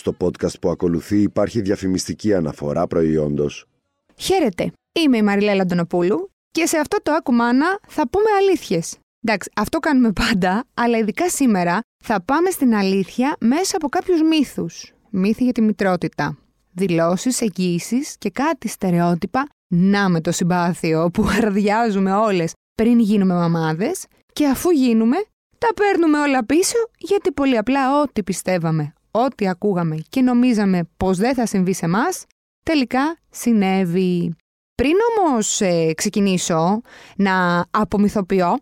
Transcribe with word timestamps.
Στο 0.00 0.16
podcast 0.20 0.60
που 0.60 0.70
ακολουθεί 0.70 1.22
υπάρχει 1.22 1.60
διαφημιστική 1.60 2.34
αναφορά 2.34 2.86
προϊόντος. 2.86 3.66
Χαίρετε, 4.16 4.72
είμαι 5.00 5.16
η 5.16 5.22
Μαριλέλα 5.22 5.62
Αντωνοπούλου 5.62 6.30
και 6.50 6.66
σε 6.66 6.78
αυτό 6.78 6.96
το 7.02 7.12
Ακουμάνα 7.12 7.78
θα 7.88 8.08
πούμε 8.08 8.24
αλήθειες. 8.38 8.98
Εντάξει, 9.22 9.50
αυτό 9.56 9.78
κάνουμε 9.78 10.12
πάντα, 10.12 10.64
αλλά 10.74 10.98
ειδικά 10.98 11.28
σήμερα 11.28 11.80
θα 12.04 12.22
πάμε 12.22 12.50
στην 12.50 12.74
αλήθεια 12.74 13.36
μέσα 13.40 13.76
από 13.76 13.88
κάποιους 13.88 14.22
μύθους. 14.22 14.92
Μύθοι 15.10 15.44
για 15.44 15.52
τη 15.52 15.60
μητρότητα. 15.60 16.38
Δηλώσεις, 16.72 17.40
εγγύησεις 17.40 18.16
και 18.18 18.30
κάτι 18.30 18.68
στερεότυπα 18.68 19.46
να 19.74 20.08
με 20.08 20.20
το 20.20 20.32
συμπάθειο 20.32 21.10
που 21.10 21.28
αρδιάζουμε 21.42 22.14
όλες 22.14 22.52
πριν 22.74 22.98
γίνουμε 22.98 23.34
μαμάδες 23.34 24.06
και 24.32 24.46
αφού 24.46 24.70
γίνουμε 24.70 25.16
τα 25.58 25.74
παίρνουμε 25.74 26.18
όλα 26.18 26.44
πίσω 26.44 26.76
γιατί 26.98 27.32
πολύ 27.32 27.56
απλά 27.56 28.02
ό,τι 28.02 28.22
πιστεύαμε, 28.22 28.94
ό,τι 29.10 29.48
ακούγαμε 29.48 29.98
και 30.08 30.20
νομίζαμε 30.20 30.88
πως 30.96 31.16
δεν 31.16 31.34
θα 31.34 31.46
συμβεί 31.46 31.72
σε 31.72 31.88
μας, 31.88 32.26
τελικά 32.64 33.16
συνέβη. 33.30 34.34
Πριν 34.74 34.92
όμως 35.16 35.60
ε, 35.60 35.92
ξεκινήσω 35.94 36.80
να 37.16 37.64
απομυθοποιώ, 37.70 38.58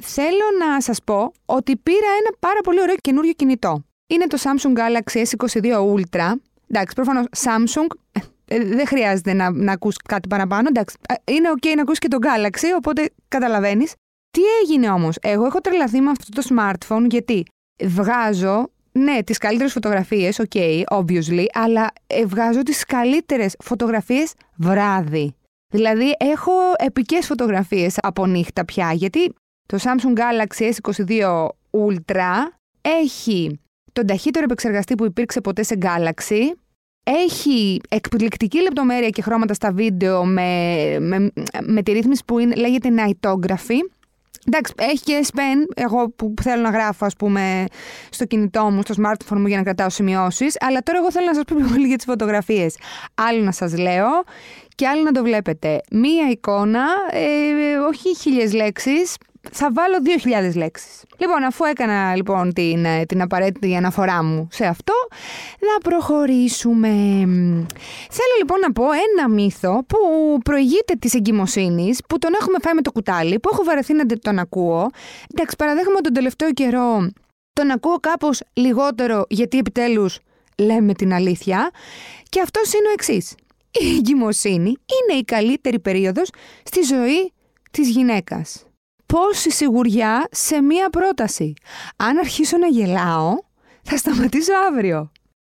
θέλω 0.00 0.44
να 0.58 0.80
σας 0.80 1.02
πω 1.04 1.32
ότι 1.46 1.76
πήρα 1.76 2.06
ένα 2.20 2.36
πάρα 2.38 2.60
πολύ 2.60 2.80
ωραίο 2.80 2.96
καινούριο 3.00 3.32
κινητό. 3.32 3.84
Είναι 4.06 4.26
το 4.26 4.38
Samsung 4.42 4.78
Galaxy 4.78 5.22
S22 5.22 5.94
Ultra. 5.94 6.32
Εντάξει, 6.68 6.94
προφανώς 6.94 7.26
Samsung 7.36 7.86
ε, 8.12 8.20
ε, 8.54 8.64
δεν 8.64 8.86
χρειάζεται 8.86 9.32
να, 9.32 9.50
να 9.50 9.72
ακούς 9.72 9.96
κάτι 9.96 10.28
παραπάνω. 10.28 10.68
Εντάξει, 10.68 10.96
είναι 11.24 11.48
ok 11.56 11.66
να 11.76 11.82
ακούσει 11.82 11.98
και 11.98 12.08
το 12.08 12.18
Galaxy, 12.20 12.66
οπότε 12.76 13.10
καταλαβαίνεις. 13.28 13.94
Τι 14.30 14.40
έγινε 14.62 14.90
όμως, 14.90 15.16
εγώ 15.20 15.46
έχω 15.46 15.60
τρελαθεί 15.60 16.00
με 16.00 16.10
αυτό 16.10 16.42
το 16.42 16.54
smartphone 16.54 17.06
γιατί 17.10 17.44
βγάζω 17.84 18.71
ναι, 18.92 19.22
τις 19.22 19.38
καλύτερες 19.38 19.72
φωτογραφίες, 19.72 20.40
ok, 20.48 20.82
obviously, 20.90 21.44
αλλά 21.52 21.92
βγάζω 22.26 22.62
τις 22.62 22.84
καλύτερες 22.84 23.54
φωτογραφίες 23.58 24.32
βράδυ. 24.56 25.34
Δηλαδή 25.68 26.14
έχω 26.18 26.52
επικές 26.76 27.26
φωτογραφίες 27.26 27.98
από 28.02 28.26
νύχτα 28.26 28.64
πια, 28.64 28.92
γιατί 28.92 29.34
το 29.66 29.78
Samsung 29.82 30.18
Galaxy 30.18 30.72
S22 30.72 31.46
Ultra 31.70 32.32
έχει 32.80 33.60
τον 33.92 34.06
ταχύτερο 34.06 34.44
επεξεργαστή 34.44 34.94
που 34.94 35.04
υπήρξε 35.04 35.40
ποτέ 35.40 35.62
σε 35.62 35.78
Galaxy, 35.80 36.40
έχει 37.02 37.80
εκπληκτική 37.88 38.60
λεπτομέρεια 38.60 39.08
και 39.08 39.22
χρώματα 39.22 39.54
στα 39.54 39.72
βίντεο 39.72 40.24
με, 40.24 40.96
με, 41.00 41.30
με 41.62 41.82
τη 41.82 41.92
ρύθμιση 41.92 42.22
που 42.26 42.38
είναι, 42.38 42.54
λέγεται 42.54 42.88
Nightography, 42.96 43.78
Εντάξει, 44.46 44.72
έχει 44.76 45.02
και 45.02 45.26
S 45.32 45.36
Pen, 45.38 45.82
εγώ 45.84 46.10
που 46.10 46.34
θέλω 46.42 46.62
να 46.62 46.70
γράφω, 46.70 47.06
ας 47.06 47.16
πούμε, 47.16 47.64
στο 48.10 48.24
κινητό 48.24 48.70
μου, 48.70 48.80
στο 48.82 48.94
smartphone 49.02 49.36
μου 49.36 49.46
για 49.46 49.56
να 49.56 49.62
κρατάω 49.62 49.90
σημειώσεις. 49.90 50.56
Αλλά 50.60 50.80
τώρα 50.82 50.98
εγώ 50.98 51.10
θέλω 51.12 51.26
να 51.26 51.34
σας 51.34 51.44
πω 51.44 51.56
πιο 51.58 51.66
πολύ 51.66 51.86
για 51.86 51.96
τις 51.96 52.04
φωτογραφίες. 52.04 52.76
Άλλο 53.14 53.42
να 53.42 53.52
σας 53.52 53.78
λέω 53.78 54.08
και 54.74 54.86
άλλο 54.86 55.02
να 55.02 55.12
το 55.12 55.22
βλέπετε. 55.22 55.80
Μία 55.90 56.28
εικόνα, 56.28 56.84
ε, 57.10 57.76
όχι 57.76 58.16
χίλιες 58.16 58.52
λέξεις, 58.52 59.16
θα 59.50 59.70
βάλω 59.72 59.96
2.000 60.50 60.56
λέξεις. 60.56 61.02
Λοιπόν, 61.18 61.42
αφού 61.42 61.64
έκανα 61.64 62.16
λοιπόν 62.16 62.52
την, 62.52 62.84
ε, 62.84 63.04
την 63.04 63.22
απαραίτητη 63.22 63.76
αναφορά 63.76 64.22
μου 64.24 64.48
σε 64.50 64.66
αυτό, 64.66 64.92
να 65.60 65.90
προχωρήσουμε. 65.90 66.88
Θέλω 68.10 68.34
λοιπόν 68.38 68.58
να 68.60 68.72
πω 68.72 68.84
ένα 68.84 69.28
μύθο 69.28 69.84
που 69.86 69.98
προηγείται 70.44 70.94
της 70.98 71.14
εγκυμοσύνης, 71.14 72.00
που 72.08 72.18
τον 72.18 72.30
έχουμε 72.40 72.56
φάει 72.62 72.74
με 72.74 72.82
το 72.82 72.92
κουτάλι, 72.92 73.40
που 73.40 73.48
έχω 73.52 73.62
βαρεθεί 73.64 73.92
να 73.92 74.04
τον 74.06 74.38
ακούω. 74.38 74.90
Εντάξει, 75.34 75.56
παραδέχομαι 75.56 76.00
τον 76.00 76.12
τελευταίο 76.12 76.52
καιρό 76.52 77.10
τον 77.52 77.70
ακούω 77.70 77.96
κάπως 78.00 78.42
λιγότερο 78.52 79.24
γιατί 79.28 79.58
επιτέλους 79.58 80.18
λέμε 80.58 80.94
την 80.94 81.12
αλήθεια 81.12 81.70
και 82.28 82.40
αυτός 82.40 82.72
είναι 82.72 82.88
ο 82.88 82.92
εξής. 82.92 83.34
Η 83.70 83.94
εγκυμοσύνη 83.96 84.68
είναι 84.68 85.18
η 85.18 85.24
καλύτερη 85.24 85.80
περίοδος 85.80 86.30
στη 86.62 86.82
ζωή 86.82 87.32
της 87.70 87.88
γυναίκας 87.88 88.66
πόση 89.12 89.50
σιγουριά 89.50 90.28
σε 90.30 90.62
μία 90.62 90.90
πρόταση. 90.90 91.54
Αν 91.96 92.18
αρχίσω 92.18 92.58
να 92.58 92.66
γελάω, 92.66 93.34
θα 93.82 93.96
σταματήσω 93.96 94.52
αύριο. 94.70 95.12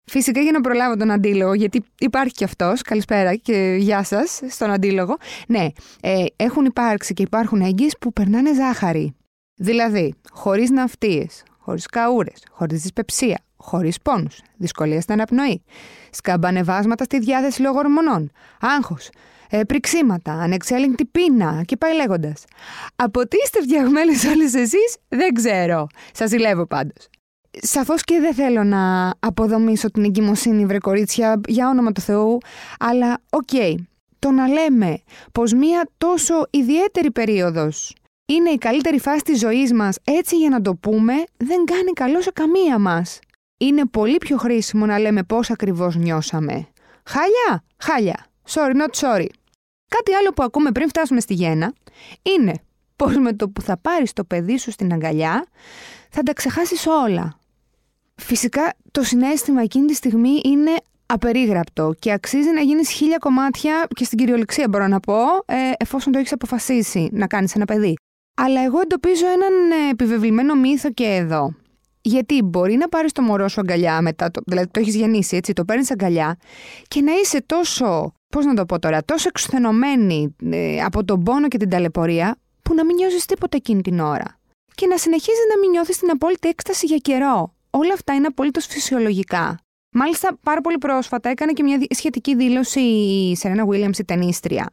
Φυσικά 0.05 0.41
για 0.41 0.51
να 0.51 0.61
προλάβω 0.61 0.95
τον 0.95 1.11
αντίλογο, 1.11 1.53
γιατί 1.53 1.83
υπάρχει 1.99 2.33
και 2.33 2.43
αυτός, 2.43 2.81
καλησπέρα 2.81 3.35
και 3.35 3.75
γεια 3.79 4.03
σας 4.03 4.41
στον 4.47 4.71
αντίλογο. 4.71 5.17
Ναι, 5.47 5.67
ε, 6.01 6.25
έχουν 6.35 6.65
υπάρξει 6.65 7.13
και 7.13 7.23
υπάρχουν 7.23 7.61
έγκυες 7.61 7.95
που 7.99 8.13
περνάνε 8.13 8.53
ζάχαρη. 8.53 9.15
Δηλαδή, 9.55 10.13
χωρίς 10.31 10.69
ναυτίες, 10.69 11.43
χωρίς 11.63 11.85
καούρες, 11.85 12.43
χωρίς 12.49 12.81
δυσπεψία, 12.81 13.39
χωρίς 13.57 14.01
πόνους, 14.01 14.41
δυσκολία 14.57 15.01
στην 15.01 15.13
αναπνοή, 15.13 15.63
σκαμπανεβάσματα 16.11 17.03
στη 17.03 17.19
διάθεση 17.19 17.61
λόγω 17.61 17.77
ορμονών, 17.77 18.31
άγχος, 18.59 19.09
ε, 19.49 19.63
πριξίματα, 19.63 20.31
ανεξέλεγκτη 20.31 21.05
πείνα 21.05 21.61
και 21.65 21.77
πάει 21.77 21.95
λέγοντας. 21.95 22.43
Από 22.95 23.27
τι 23.27 23.37
είστε 23.43 23.61
φτιαγμένες 23.61 24.25
όλες 24.25 24.53
εσείς, 24.53 24.97
δεν 25.07 25.33
ξέρω. 25.33 25.87
Σας 26.13 26.29
ζηλεύω 26.29 26.65
πάντως. 26.65 27.07
Σαφώς 27.61 28.03
και 28.03 28.19
δεν 28.19 28.33
θέλω 28.33 28.63
να 28.63 29.13
αποδομήσω 29.19 29.91
την 29.91 30.03
εγκυμοσύνη, 30.03 30.65
βρε 30.65 30.77
κορίτσια, 30.77 31.41
για 31.47 31.69
όνομα 31.69 31.91
του 31.91 32.01
Θεού, 32.01 32.37
αλλά 32.79 33.17
οκ. 33.29 33.41
Okay, 33.51 33.75
το 34.19 34.31
να 34.31 34.47
λέμε 34.47 34.97
πως 35.31 35.53
μία 35.53 35.89
τόσο 35.97 36.33
ιδιαίτερη 36.49 37.11
περίοδος 37.11 37.93
είναι 38.33 38.49
η 38.49 38.57
καλύτερη 38.57 38.99
φάση 38.99 39.23
της 39.23 39.39
ζωής 39.39 39.73
μας 39.73 39.97
έτσι 40.03 40.37
για 40.37 40.49
να 40.49 40.61
το 40.61 40.75
πούμε 40.75 41.13
δεν 41.37 41.65
κάνει 41.65 41.91
καλό 41.93 42.21
σε 42.21 42.31
καμία 42.31 42.79
μας. 42.79 43.19
Είναι 43.57 43.85
πολύ 43.85 44.17
πιο 44.17 44.37
χρήσιμο 44.37 44.85
να 44.85 44.99
λέμε 44.99 45.23
πώς 45.23 45.49
ακριβώς 45.49 45.95
νιώσαμε. 45.95 46.67
Χάλια, 47.05 47.63
χάλια. 47.77 48.25
Sorry, 48.49 48.75
not 48.81 49.07
sorry. 49.07 49.27
Κάτι 49.87 50.13
άλλο 50.19 50.31
που 50.35 50.43
ακούμε 50.43 50.71
πριν 50.71 50.87
φτάσουμε 50.87 51.19
στη 51.19 51.33
γέννα 51.33 51.73
είναι 52.21 52.53
πως 52.95 53.17
με 53.17 53.33
το 53.33 53.49
που 53.49 53.61
θα 53.61 53.77
πάρεις 53.77 54.13
το 54.13 54.23
παιδί 54.23 54.57
σου 54.57 54.71
στην 54.71 54.93
αγκαλιά 54.93 55.45
θα 56.09 56.23
τα 56.23 56.33
ξεχάσεις 56.33 56.87
όλα. 56.87 57.37
Φυσικά 58.15 58.73
το 58.91 59.03
συνέστημα 59.03 59.61
εκείνη 59.61 59.85
τη 59.85 59.93
στιγμή 59.93 60.41
είναι 60.43 60.71
απερίγραπτο 61.05 61.93
και 61.99 62.11
αξίζει 62.11 62.49
να 62.49 62.61
γίνεις 62.61 62.89
χίλια 62.89 63.17
κομμάτια 63.17 63.87
και 63.95 64.03
στην 64.03 64.17
κυριολεξία 64.17 64.67
μπορώ 64.69 64.87
να 64.87 64.99
πω 64.99 65.15
ε, 65.45 65.71
εφόσον 65.77 66.11
το 66.11 66.19
έχεις 66.19 66.31
αποφασίσει 66.31 67.09
να 67.11 67.27
κάνεις 67.27 67.55
ένα 67.55 67.65
παιδί. 67.65 67.95
Αλλά 68.35 68.63
εγώ 68.63 68.79
εντοπίζω 68.79 69.25
έναν 69.25 69.71
ε, 69.71 69.89
επιβεβλημένο 69.91 70.55
μύθο 70.55 70.91
και 70.91 71.05
εδώ. 71.05 71.55
Γιατί 72.01 72.41
μπορεί 72.41 72.75
να 72.75 72.89
πάρεις 72.89 73.11
το 73.11 73.21
μωρό 73.21 73.47
σου 73.47 73.59
αγκαλιά 73.59 74.01
μετά, 74.01 74.31
το, 74.31 74.41
δηλαδή 74.45 74.67
το 74.67 74.79
έχεις 74.79 74.95
γεννήσει, 74.95 75.35
έτσι, 75.35 75.53
το 75.53 75.65
παίρνεις 75.65 75.91
αγκαλιά 75.91 76.37
και 76.87 77.01
να 77.01 77.11
είσαι 77.13 77.43
τόσο 77.45 78.13
Πώς 78.33 78.45
να 78.45 78.53
το 78.53 78.65
πω 78.65 78.79
τώρα, 78.79 79.03
τόσο 79.03 79.27
εξουθενωμένη 79.27 80.35
ε, 80.51 80.81
από 80.81 81.05
τον 81.05 81.23
πόνο 81.23 81.47
και 81.47 81.57
την 81.57 81.69
ταλαιπωρία, 81.69 82.37
που 82.61 82.73
να 82.73 82.85
μην 82.85 82.95
νιώσει 82.95 83.27
τίποτα 83.27 83.57
εκείνη 83.57 83.81
την 83.81 83.99
ώρα. 83.99 84.39
Και 84.75 84.87
να 84.87 84.97
συνεχίζεις 84.97 85.45
να 85.53 85.59
μην 85.59 85.69
νιώθεις 85.69 85.97
την 85.97 86.09
απόλυτη 86.09 86.47
έκσταση 86.47 86.85
για 86.85 86.97
καιρό. 86.97 87.53
Όλα 87.69 87.93
αυτά 87.93 88.13
είναι 88.13 88.27
απολύτως 88.27 88.65
φυσιολογικά. 88.65 89.59
Μάλιστα, 89.91 90.37
πάρα 90.43 90.61
πολύ 90.61 90.77
πρόσφατα 90.77 91.29
έκανε 91.29 91.51
και 91.51 91.63
μια 91.63 91.79
σχετική 91.89 92.35
δήλωση 92.35 92.79
η 92.79 93.35
Σερένα 93.35 93.65
Williams, 93.69 93.97
η 93.97 94.05
ταινίστρια. 94.05 94.69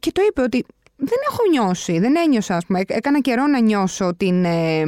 Και 0.00 0.12
το 0.12 0.22
είπε 0.28 0.42
ότι 0.42 0.64
δεν 0.96 1.18
έχω 1.30 1.42
νιώσει, 1.50 1.98
δεν 1.98 2.16
ένιωσα, 2.16 2.56
ας 2.56 2.66
πούμε. 2.66 2.82
Έκανα 2.86 3.20
καιρό 3.20 3.46
να 3.46 3.60
νιώσω 3.60 4.14
την, 4.16 4.44
ε, 4.44 4.82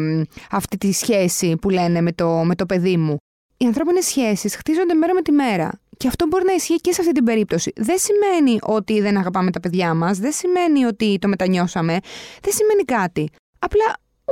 αυτή 0.50 0.77
τη 0.77 0.93
σχέση 0.93 1.56
που 1.56 1.71
λένε 1.71 2.00
με 2.00 2.12
το, 2.12 2.29
με 2.29 2.55
το 2.55 2.67
παιδί 2.67 2.97
μου. 2.97 3.17
Οι 3.56 3.65
ανθρώπινες 3.67 4.05
σχέσεις 4.05 4.56
χτίζονται 4.56 4.94
μέρα 4.94 5.15
με 5.15 5.23
τη 5.23 5.33
μέρα. 5.33 5.71
Και 5.97 6.09
αυτό 6.09 6.27
μπορεί 6.27 6.44
να 6.44 6.53
ισχύει 6.53 6.77
και 6.77 6.93
σε 6.93 7.00
αυτή 7.00 7.12
την 7.12 7.25
περίπτωση. 7.25 7.73
Δεν 7.77 7.97
σημαίνει 7.99 8.59
ότι 8.62 9.00
δεν 9.00 9.17
αγαπάμε 9.17 9.50
τα 9.50 9.61
παιδιά 9.61 9.94
μας, 9.94 10.19
δεν 10.19 10.33
σημαίνει 10.33 10.85
ότι 10.85 11.19
το 11.21 11.29
μετανιώσαμε, 11.29 11.99
δεν 12.43 12.53
σημαίνει 12.53 12.83
κάτι. 12.85 13.31
Απλά 13.59 13.85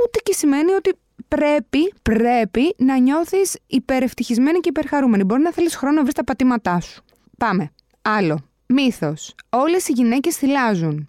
ούτε 0.04 0.18
και 0.22 0.32
σημαίνει 0.32 0.72
ότι 0.72 0.92
πρέπει, 1.28 1.94
πρέπει 2.02 2.74
να 2.78 2.98
νιώθεις 2.98 3.56
υπερευτυχισμένη 3.66 4.58
και 4.58 4.68
υπερχαρούμενη. 4.68 5.24
Μπορεί 5.24 5.42
να 5.42 5.52
θέλεις 5.52 5.76
χρόνο 5.76 5.94
να 5.94 6.02
βρεις 6.02 6.14
τα 6.14 6.24
πατήματά 6.24 6.80
σου. 6.80 7.04
Πάμε. 7.38 7.72
Άλλο. 8.02 8.38
Μύθος. 8.66 9.34
Όλες 9.48 9.88
οι 9.88 9.92
γυναίκες 9.92 10.36
θηλάζουν. 10.36 11.08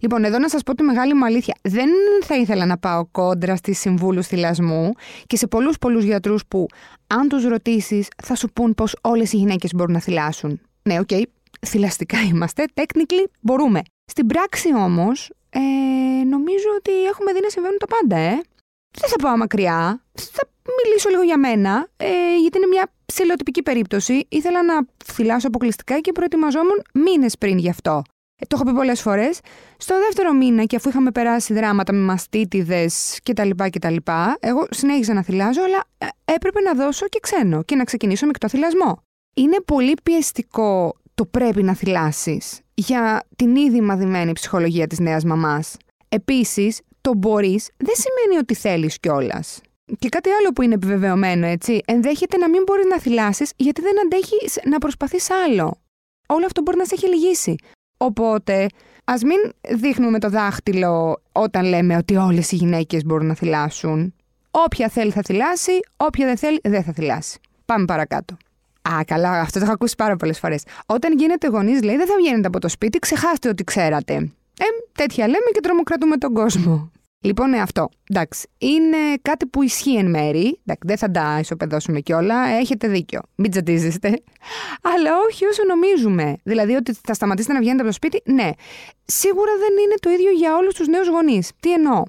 Λοιπόν, 0.00 0.24
εδώ 0.24 0.38
να 0.38 0.48
σας 0.48 0.62
πω 0.62 0.74
τη 0.74 0.82
μεγάλη 0.82 1.14
μου 1.14 1.24
αλήθεια. 1.24 1.54
Δεν 1.62 1.88
θα 2.24 2.36
ήθελα 2.36 2.66
να 2.66 2.78
πάω 2.78 3.06
κόντρα 3.06 3.56
στις 3.56 3.78
συμβούλους 3.78 4.26
θηλασμού 4.26 4.92
και 5.26 5.36
σε 5.36 5.46
πολλούς 5.46 5.78
πολλούς 5.78 6.04
γιατρούς 6.04 6.46
που, 6.48 6.66
αν 7.06 7.28
τους 7.28 7.44
ρωτήσεις, 7.44 8.08
θα 8.22 8.34
σου 8.34 8.48
πούν 8.52 8.74
πως 8.74 8.96
όλες 9.00 9.32
οι 9.32 9.36
γυναίκες 9.36 9.74
μπορούν 9.74 9.92
να 9.92 10.00
θηλάσουν. 10.00 10.60
Ναι, 10.82 10.98
οκ, 10.98 11.08
okay, 11.10 11.22
θυλαστικά 11.66 12.20
είμαστε, 12.20 12.64
technically 12.74 13.26
μπορούμε. 13.40 13.80
Στην 14.04 14.26
πράξη 14.26 14.74
όμως, 14.74 15.30
ε, 15.50 15.58
νομίζω 16.24 16.68
ότι 16.76 17.04
έχουμε 17.04 17.32
δει 17.32 17.40
να 17.42 17.48
συμβαίνουν 17.48 17.78
τα 17.78 17.86
πάντα, 17.86 18.16
ε. 18.16 18.40
Δεν 18.98 19.08
θα 19.10 19.16
πάω 19.16 19.36
μακριά. 19.36 20.02
Θα 20.14 20.48
μιλήσω 20.84 21.08
λίγο 21.08 21.22
για 21.22 21.38
μένα, 21.38 21.88
ε, 21.96 22.06
γιατί 22.40 22.56
είναι 22.58 22.66
μια 22.66 22.92
ψηλοτυπική 23.04 23.62
περίπτωση. 23.62 24.26
Ήθελα 24.28 24.62
να 24.62 24.74
θυλάσω 25.04 25.46
αποκλειστικά 25.46 26.00
και 26.00 26.12
προετοιμαζόμουν 26.12 26.82
μήνες 26.92 27.38
πριν 27.38 27.58
γι' 27.58 27.68
αυτό. 27.70 28.02
Το 28.48 28.56
έχω 28.56 28.64
πει 28.64 28.72
πολλές 28.72 29.00
φορές. 29.00 29.40
Στο 29.76 29.94
δεύτερο 29.98 30.32
μήνα, 30.32 30.64
και 30.64 30.76
αφού 30.76 30.88
είχαμε 30.88 31.10
περάσει 31.10 31.54
δράματα 31.54 31.92
με 31.92 32.00
μαστίτιδες 32.00 33.20
κτλ. 33.22 33.50
κτλ. 33.70 33.96
Εγώ 34.40 34.66
συνέχισα 34.70 35.14
να 35.14 35.22
θυλάζω, 35.22 35.62
αλλά 35.62 35.84
ε, 35.98 36.06
έπρεπε 36.24 36.60
να 36.60 36.74
δώσω 36.74 37.06
και 37.06 37.18
ξένο 37.22 37.62
και 37.62 37.76
να 37.76 37.84
ξεκινήσω 37.84 38.26
με 38.26 38.32
θυλασμό. 38.48 39.02
Είναι 39.34 39.56
πολύ 39.64 39.94
πιεστικό 40.02 40.94
το 41.14 41.24
πρέπει 41.26 41.62
να 41.62 41.74
θυλάσεις 41.74 42.60
για 42.74 43.24
την 43.36 43.56
ήδη 43.56 43.80
μαδημένη 43.80 44.32
ψυχολογία 44.32 44.86
της 44.86 44.98
νέας 44.98 45.24
μαμάς. 45.24 45.76
Επίσης, 46.08 46.80
το 47.00 47.14
μπορείς 47.14 47.70
δεν 47.76 47.94
σημαίνει 47.94 48.40
ότι 48.40 48.54
θέλεις 48.54 48.98
κιόλας. 49.00 49.60
Και 49.98 50.08
κάτι 50.08 50.30
άλλο 50.30 50.52
που 50.52 50.62
είναι 50.62 50.74
επιβεβαιωμένο, 50.74 51.46
έτσι. 51.46 51.80
Ενδέχεται 51.84 52.36
να 52.36 52.48
μην 52.48 52.62
μπορείς 52.62 52.84
να 52.84 52.98
θυλάσεις 52.98 53.52
γιατί 53.56 53.80
δεν 53.80 54.00
αντέχεις 54.00 54.58
να 54.64 54.78
προσπαθείς 54.78 55.30
άλλο. 55.30 55.80
Όλο 56.28 56.44
αυτό 56.46 56.62
μπορεί 56.62 56.76
να 56.76 56.84
σε 56.84 56.94
έχει 56.94 57.08
λυγίσει. 57.08 57.56
Οπότε, 58.04 58.66
ας 59.04 59.22
μην 59.22 59.38
δείχνουμε 59.80 60.18
το 60.18 60.28
δάχτυλο 60.28 61.22
όταν 61.32 61.64
λέμε 61.64 61.96
ότι 61.96 62.16
όλες 62.16 62.52
οι 62.52 62.56
γυναίκες 62.56 63.04
μπορούν 63.04 63.26
να 63.26 63.34
θυλάσουν. 63.34 64.14
Όποια 64.50 64.88
θέλει 64.88 65.10
θα 65.10 65.20
θυλάσει, 65.24 65.72
όποια 65.96 66.26
δεν 66.26 66.36
θέλει 66.36 66.60
δεν 66.62 66.82
θα 66.82 66.92
θυλάσει. 66.92 67.38
Πάμε 67.64 67.84
παρακάτω. 67.84 68.36
Α, 68.90 69.04
καλά, 69.04 69.40
αυτό 69.40 69.58
το 69.58 69.64
έχω 69.64 69.74
ακούσει 69.74 69.96
πάρα 69.96 70.16
πολλές 70.16 70.38
φορές. 70.38 70.62
Όταν 70.86 71.18
γίνετε 71.18 71.46
γονείς, 71.48 71.82
λέει, 71.82 71.96
δεν 71.96 72.06
θα 72.06 72.14
βγαίνετε 72.18 72.46
από 72.46 72.58
το 72.58 72.68
σπίτι, 72.68 72.98
ξεχάστε 72.98 73.48
ότι 73.48 73.64
ξέρατε. 73.64 74.14
Ε, 74.58 74.64
τέτοια 74.92 75.26
λέμε 75.26 75.46
και 75.52 75.60
τρομοκρατούμε 75.60 76.16
τον 76.16 76.34
κόσμο. 76.34 76.90
Λοιπόν, 77.24 77.50
ναι, 77.50 77.58
αυτό. 77.58 77.88
Εντάξει, 78.10 78.48
είναι 78.58 78.96
κάτι 79.22 79.46
που 79.46 79.62
ισχύει 79.62 79.96
εν 79.96 80.10
μέρη. 80.10 80.60
Εντάξει, 80.64 80.86
δεν 80.86 80.96
θα 80.96 81.10
τα 81.10 81.38
ισοπεδώσουμε 81.40 82.00
κιόλα. 82.00 82.48
Έχετε 82.48 82.88
δίκιο. 82.88 83.20
Μην 83.34 83.50
τζατίζεστε. 83.50 84.08
Αλλά 84.94 85.10
όχι 85.28 85.46
όσο 85.46 85.62
νομίζουμε. 85.64 86.36
Δηλαδή 86.42 86.74
ότι 86.74 86.92
θα 87.02 87.14
σταματήσετε 87.14 87.52
να 87.52 87.60
βγαίνετε 87.60 87.82
από 87.82 87.90
το 87.90 87.96
σπίτι. 87.96 88.22
Ναι. 88.32 88.50
Σίγουρα 89.04 89.52
δεν 89.58 89.84
είναι 89.84 89.94
το 90.00 90.10
ίδιο 90.10 90.30
για 90.30 90.56
όλους 90.56 90.74
τους 90.74 90.86
νέους 90.86 91.08
γονείς. 91.08 91.50
Τι 91.60 91.72
εννοώ; 91.72 92.02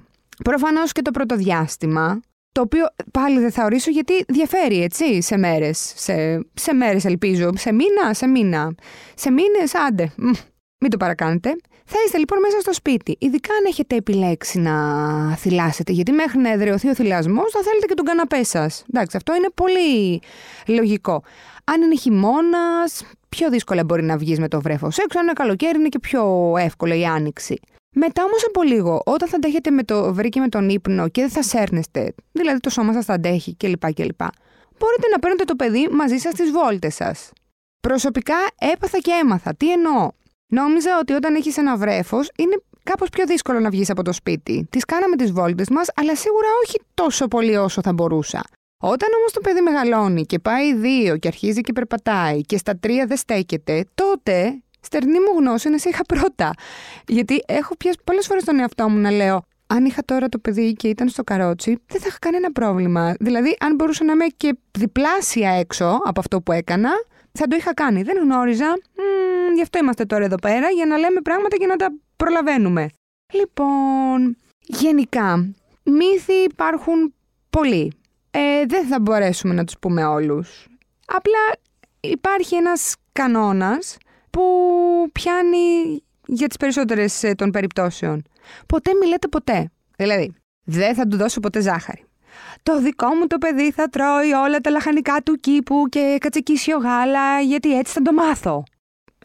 Προφανώς 0.44 0.92
και 0.92 1.02
το 1.02 1.10
πρώτο 1.10 1.36
διάστημα, 1.36 2.20
το 2.52 2.60
οποίο 2.60 2.86
πάλι 3.10 3.40
δεν 3.40 3.50
θα 3.50 3.64
ορίσω 3.64 3.90
γιατί 3.90 4.24
διαφέρει, 4.28 4.82
έτσι, 4.82 5.22
σε 5.22 5.36
μέρες. 5.36 5.92
Σε, 5.96 6.46
σε 6.54 6.74
μέρες, 6.74 7.04
ελπίζω. 7.04 7.50
Σε 7.56 7.72
μήνα, 7.72 8.14
σε 8.14 8.26
μήνα. 8.26 8.74
Σε 9.14 9.30
μήνες, 9.30 9.74
άντε. 9.74 10.12
Μην 10.78 10.90
το 10.90 10.96
παρακάνετε. 10.96 11.56
Θα 11.86 11.96
είστε 12.04 12.18
λοιπόν 12.18 12.38
μέσα 12.40 12.60
στο 12.60 12.72
σπίτι. 12.72 13.16
Ειδικά 13.18 13.54
αν 13.54 13.64
έχετε 13.66 13.96
επιλέξει 13.96 14.58
να 14.58 14.74
θυλάσετε, 15.36 15.92
γιατί 15.92 16.12
μέχρι 16.12 16.38
να 16.38 16.50
εδραιωθεί 16.50 16.88
ο 16.88 16.94
θυλασμός 16.94 17.50
θα 17.50 17.60
θέλετε 17.62 17.86
και 17.86 17.94
τον 17.94 18.04
καναπέ 18.04 18.42
σας. 18.42 18.84
Εντάξει, 18.92 19.16
αυτό 19.16 19.34
είναι 19.34 19.48
πολύ 19.54 20.20
λογικό. 20.66 21.22
Αν 21.64 21.82
είναι 21.82 21.96
χειμώνας, 21.96 23.04
πιο 23.28 23.50
δύσκολα 23.50 23.84
μπορεί 23.84 24.02
να 24.02 24.16
βγεις 24.16 24.38
με 24.38 24.48
το 24.48 24.60
βρέφος 24.60 24.98
έξω. 24.98 25.18
Αν 25.18 25.24
είναι 25.24 25.32
καλοκαίρι, 25.32 25.78
είναι 25.78 25.88
και 25.88 25.98
πιο 25.98 26.54
εύκολο 26.58 26.94
η 26.94 27.04
άνοιξη. 27.04 27.60
Μετά 27.96 28.24
όμως 28.24 28.44
από 28.46 28.62
λίγο, 28.62 29.02
όταν 29.04 29.28
θα 29.28 29.36
αντέχετε 29.36 29.70
με 29.70 29.82
το 29.82 30.14
βρήκε 30.14 30.40
με 30.40 30.48
τον 30.48 30.68
ύπνο 30.68 31.08
και 31.08 31.20
δεν 31.20 31.30
θα 31.30 31.42
σέρνεστε, 31.42 32.14
δηλαδή 32.32 32.60
το 32.60 32.70
σώμα 32.70 32.92
σας 32.92 33.04
θα 33.04 33.12
αντέχει 33.12 33.56
κλπ. 33.56 33.92
κλπ. 33.92 34.20
Μπορείτε 34.78 35.08
να 35.12 35.18
παίρνετε 35.18 35.44
το 35.44 35.54
παιδί 35.54 35.88
μαζί 35.90 36.16
σας 36.16 36.32
στις 36.32 36.50
βόλτες 36.50 36.94
σας. 36.94 37.30
Προσωπικά 37.80 38.36
έπαθα 38.72 38.98
και 38.98 39.10
έμαθα. 39.22 39.54
Τι 39.54 39.72
εννοώ; 39.72 40.10
Νόμιζα 40.46 40.98
ότι 41.00 41.12
όταν 41.12 41.34
έχεις 41.34 41.56
ένα 41.56 41.76
βρέφος 41.76 42.30
είναι 42.38 42.62
κάπως 42.82 43.08
πιο 43.08 43.26
δύσκολο 43.26 43.60
να 43.60 43.70
βγεις 43.70 43.90
από 43.90 44.02
το 44.02 44.12
σπίτι. 44.12 44.66
Τις 44.70 44.84
κάναμε 44.84 45.16
τις 45.16 45.32
βόλτες 45.32 45.68
μας, 45.68 45.88
αλλά 45.94 46.16
σίγουρα 46.16 46.48
όχι 46.64 46.80
τόσο 46.94 47.28
πολύ 47.28 47.56
όσο 47.56 47.80
θα 47.82 47.92
μπορούσα. 47.92 48.42
Όταν 48.82 49.08
όμως 49.18 49.32
το 49.32 49.40
παιδί 49.40 49.60
μεγαλώνει 49.60 50.24
και 50.26 50.38
πάει 50.38 50.74
δύο 50.74 51.16
και 51.16 51.28
αρχίζει 51.28 51.60
και 51.60 51.72
περπατάει 51.72 52.40
και 52.40 52.56
στα 52.56 52.78
τρία 52.78 53.06
δεν 53.06 53.16
στέκεται, 53.16 53.84
τότε 53.94 54.62
στερνή 54.80 55.20
μου 55.20 55.38
γνώση 55.38 55.68
να 55.68 55.78
σε 55.78 55.88
είχα 55.88 56.02
πρώτα. 56.02 56.52
Γιατί 57.06 57.42
έχω 57.46 57.76
πιάσει 57.76 57.98
πολλές 58.04 58.26
φορές 58.26 58.44
τον 58.44 58.58
εαυτό 58.58 58.88
μου 58.88 58.98
να 58.98 59.10
λέω, 59.10 59.44
αν 59.66 59.84
είχα 59.84 60.02
τώρα 60.04 60.28
το 60.28 60.38
παιδί 60.38 60.72
και 60.72 60.88
ήταν 60.88 61.08
στο 61.08 61.24
καρότσι, 61.24 61.78
δεν 61.86 62.00
θα 62.00 62.06
είχα 62.08 62.18
κανένα 62.18 62.52
πρόβλημα. 62.52 63.14
Δηλαδή, 63.20 63.56
αν 63.60 63.74
μπορούσα 63.74 64.04
να 64.04 64.12
είμαι 64.12 64.26
και 64.36 64.56
διπλάσια 64.78 65.50
έξω 65.50 66.00
από 66.04 66.20
αυτό 66.20 66.40
που 66.40 66.52
έκανα, 66.52 66.90
θα 67.32 67.46
το 67.46 67.56
είχα 67.56 67.74
κάνει. 67.74 68.02
Δεν 68.02 68.16
γνώριζα. 68.22 68.78
Μ, 69.54 69.56
γι' 69.56 69.62
αυτό 69.62 69.78
είμαστε 69.78 70.04
τώρα 70.04 70.24
εδώ 70.24 70.36
πέρα, 70.36 70.68
για 70.68 70.86
να 70.86 70.96
λέμε 70.96 71.20
πράγματα 71.20 71.56
και 71.56 71.66
να 71.66 71.76
τα 71.76 71.88
προλαβαίνουμε. 72.16 72.88
Λοιπόν, 73.32 74.36
γενικά, 74.60 75.54
μύθοι 75.82 76.32
υπάρχουν 76.32 77.14
πολλοί. 77.50 77.92
Ε, 78.30 78.66
δεν 78.66 78.86
θα 78.86 79.00
μπορέσουμε 79.00 79.54
να 79.54 79.64
τους 79.64 79.78
πούμε 79.78 80.04
όλους. 80.04 80.66
Απλά 81.06 81.38
υπάρχει 82.00 82.54
ένας 82.54 82.94
κανόνας 83.12 83.96
που 84.30 84.42
πιάνει 85.12 86.02
για 86.26 86.46
τις 86.46 86.56
περισσότερες 86.56 87.22
ε, 87.22 87.34
των 87.34 87.50
περιπτώσεων. 87.50 88.22
Ποτέ 88.66 88.90
μιλάτε 89.00 89.28
ποτέ. 89.28 89.70
Δηλαδή, 89.96 90.34
δεν 90.64 90.94
θα 90.94 91.06
του 91.06 91.16
δώσω 91.16 91.40
ποτέ 91.40 91.60
ζάχαρη 91.60 92.04
το 92.62 92.80
δικό 92.80 93.14
μου 93.14 93.26
το 93.26 93.38
παιδί 93.38 93.70
θα 93.70 93.88
τρώει 93.88 94.32
όλα 94.32 94.58
τα 94.58 94.70
λαχανικά 94.70 95.22
του 95.24 95.34
κήπου 95.34 95.86
και 95.88 96.16
κατσικίσιο 96.20 96.78
γάλα 96.78 97.40
γιατί 97.40 97.78
έτσι 97.78 97.92
θα 97.92 98.02
το 98.02 98.12
μάθω. 98.12 98.62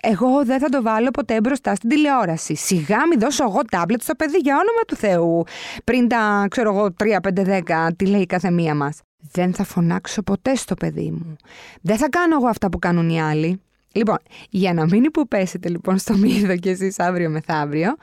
Εγώ 0.01 0.45
δεν 0.45 0.59
θα 0.59 0.69
το 0.69 0.81
βάλω 0.81 1.11
ποτέ 1.11 1.41
μπροστά 1.41 1.75
στην 1.75 1.89
τηλεόραση. 1.89 2.55
Σιγά 2.55 3.07
μην 3.07 3.19
δώσω 3.19 3.43
εγώ 3.43 3.61
τάμπλετ 3.71 4.01
στο 4.01 4.15
παιδί 4.15 4.37
για 4.37 4.53
όνομα 4.53 4.81
του 4.87 4.95
Θεού. 4.95 5.43
Πριν 5.83 6.07
τα, 6.07 6.47
ξέρω 6.49 6.75
εγώ, 6.75 6.93
3, 7.03 7.19
5, 7.21 7.61
10, 7.87 7.89
τι 7.95 8.05
λέει 8.05 8.25
κάθε 8.25 8.51
μία 8.51 8.75
μας. 8.75 8.99
Δεν 9.31 9.53
θα 9.53 9.63
φωνάξω 9.63 10.21
ποτέ 10.21 10.55
στο 10.55 10.75
παιδί 10.75 11.11
μου. 11.11 11.35
Δεν 11.81 11.97
θα 11.97 12.09
κάνω 12.09 12.35
εγώ 12.35 12.47
αυτά 12.47 12.69
που 12.69 12.79
κάνουν 12.79 13.09
οι 13.09 13.21
άλλοι. 13.21 13.61
Λοιπόν, 13.91 14.17
για 14.49 14.73
να 14.73 14.85
μην 14.85 15.03
υποπέσετε 15.03 15.69
λοιπόν 15.69 15.97
στο 15.97 16.17
μύθο 16.17 16.57
κι 16.57 16.69
εσείς 16.69 16.99
αύριο 16.99 17.29
μεθαύριο, 17.29 17.95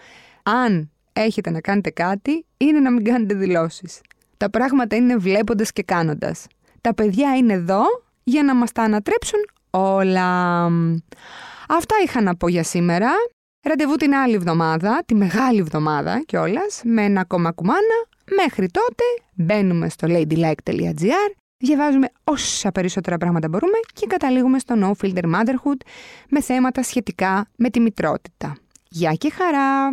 αν 0.43 0.91
έχετε 1.13 1.51
να 1.51 1.61
κάνετε 1.61 1.91
κάτι, 1.91 2.45
είναι 2.57 2.81
να 2.81 2.91
μην 2.91 3.05
κάνετε 3.05 3.35
δηλώσεις. 3.35 4.01
Τα 4.37 4.51
πράγματα 4.51 4.97
είναι 4.97 5.17
βλέποντας 5.17 5.73
και 5.73 5.83
κάνοντας. 5.83 6.47
Τα 6.81 6.95
παιδιά 6.95 7.37
είναι 7.37 7.53
εδώ 7.53 7.83
για 8.25 8.43
να 8.43 8.55
μας 8.55 8.73
τα 8.73 8.83
ανατρέψουν 8.83 9.41
όλα. 9.71 10.69
Αυτά 11.69 11.97
είχα 12.05 12.21
να 12.21 12.37
πω 12.37 12.49
για 12.49 12.63
σήμερα. 12.63 13.11
Ραντεβού 13.67 13.95
την 13.95 14.15
άλλη 14.15 14.35
εβδομάδα, 14.35 15.03
τη 15.07 15.15
μεγάλη 15.15 15.59
εβδομάδα 15.59 16.23
κιόλας, 16.27 16.81
με 16.85 17.03
ένα 17.05 17.21
ακόμα 17.21 17.53
κουμάνα. 17.53 18.07
Μέχρι 18.37 18.69
τότε 18.69 19.05
μπαίνουμε 19.35 19.89
στο 19.89 20.09
ladylike.gr, 20.11 21.31
διαβάζουμε 21.57 22.09
όσα 22.25 22.73
περισσότερα 22.73 23.17
πράγματα 23.17 23.49
μπορούμε 23.49 23.79
και 23.93 24.07
καταλήγουμε 24.07 24.59
στο 24.59 24.75
No 24.79 25.05
Filter 25.05 25.25
Motherhood 25.25 25.81
με 26.29 26.41
θέματα 26.41 26.83
σχετικά 26.83 27.47
με 27.57 27.71
τη 27.71 27.81
μητρότητα. 27.81 28.57
Γεια 28.89 29.13
και 29.13 29.31
χαρά! 29.31 29.89